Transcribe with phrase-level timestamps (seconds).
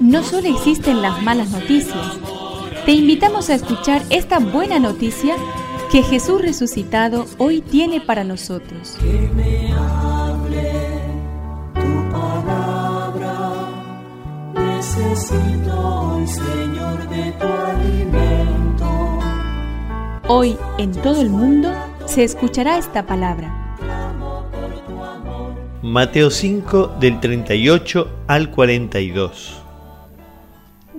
[0.00, 2.18] No solo existen las malas noticias,
[2.86, 5.34] te invitamos a escuchar esta buena noticia
[5.90, 8.96] que Jesús resucitado hoy tiene para nosotros.
[9.00, 10.72] Que me hable
[11.74, 13.68] tu palabra,
[14.54, 19.18] necesito hoy, Señor, de tu alimento.
[20.28, 21.72] Hoy en todo el mundo
[22.06, 23.64] se escuchará esta palabra.
[25.86, 29.60] Mateo 5 del 38 al 42.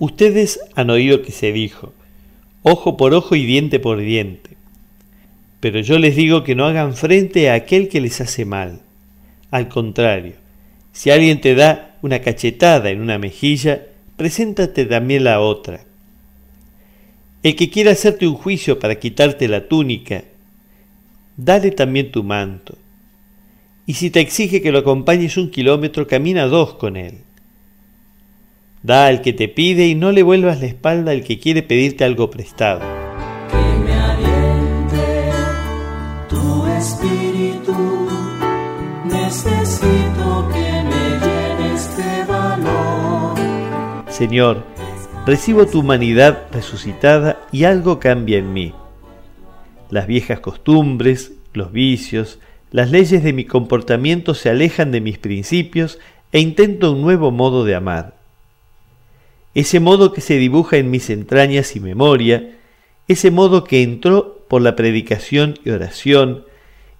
[0.00, 1.92] Ustedes han oído que se dijo,
[2.62, 4.56] ojo por ojo y diente por diente.
[5.60, 8.80] Pero yo les digo que no hagan frente a aquel que les hace mal.
[9.52, 10.32] Al contrario,
[10.90, 13.86] si alguien te da una cachetada en una mejilla,
[14.16, 15.84] preséntate también la otra.
[17.44, 20.24] El que quiera hacerte un juicio para quitarte la túnica,
[21.36, 22.81] dale también tu manto.
[23.84, 27.24] Y si te exige que lo acompañes un kilómetro, camina dos con él.
[28.82, 32.04] Da al que te pide y no le vuelvas la espalda al que quiere pedirte
[32.04, 32.80] algo prestado.
[33.50, 35.30] Que me aliente
[36.28, 38.08] tu espíritu,
[39.04, 43.38] necesito que me llenes de valor.
[44.08, 44.64] Señor,
[45.26, 48.74] recibo tu humanidad resucitada y algo cambia en mí.
[49.90, 52.38] Las viejas costumbres, los vicios,
[52.72, 56.00] las leyes de mi comportamiento se alejan de mis principios
[56.32, 58.22] e intento un nuevo modo de amar
[59.54, 62.56] ese modo que se dibuja en mis entrañas y memoria,
[63.08, 66.44] ese modo que entró por la predicación y oración,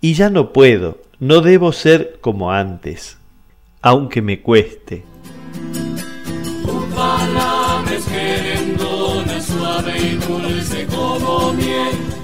[0.00, 3.18] y ya no puedo, no debo ser como antes,
[3.82, 5.04] aunque me cueste.